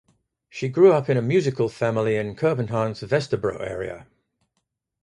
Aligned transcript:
She 0.49 0.67
grew 0.67 0.93
up 0.93 1.11
in 1.11 1.17
a 1.17 1.21
musical 1.21 1.69
family 1.69 2.15
in 2.15 2.35
Copenhagen's 2.35 3.01
Vesterbro 3.03 3.61
area. 3.61 4.07